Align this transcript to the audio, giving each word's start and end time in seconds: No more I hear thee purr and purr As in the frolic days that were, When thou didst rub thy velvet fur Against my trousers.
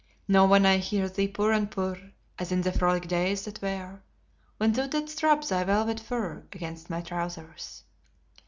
No 0.27 0.47
more 0.47 0.57
I 0.65 0.77
hear 0.77 1.07
thee 1.07 1.27
purr 1.27 1.51
and 1.51 1.69
purr 1.69 2.11
As 2.39 2.51
in 2.51 2.61
the 2.63 2.71
frolic 2.71 3.07
days 3.07 3.45
that 3.45 3.61
were, 3.61 4.01
When 4.57 4.71
thou 4.71 4.87
didst 4.87 5.21
rub 5.21 5.43
thy 5.43 5.63
velvet 5.63 5.99
fur 5.99 6.37
Against 6.51 6.89
my 6.89 7.01
trousers. 7.01 7.83